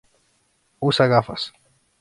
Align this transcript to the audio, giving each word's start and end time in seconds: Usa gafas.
Usa 0.91 1.05
gafas. 1.13 1.49